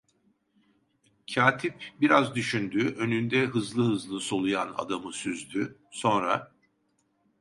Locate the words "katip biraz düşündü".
1.35-2.95